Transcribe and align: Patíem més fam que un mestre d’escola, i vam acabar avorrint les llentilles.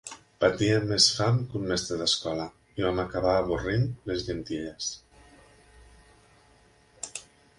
Patíem 0.43 0.85
més 0.91 1.07
fam 1.17 1.35
que 1.51 1.57
un 1.59 1.67
mestre 1.71 1.97
d’escola, 1.99 2.47
i 2.81 2.85
vam 2.87 3.01
acabar 3.03 3.35
avorrint 3.41 3.85
les 4.11 4.25
llentilles. 4.29 4.89